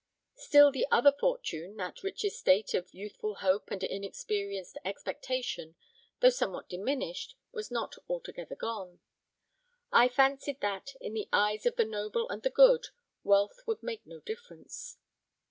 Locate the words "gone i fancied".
8.55-10.59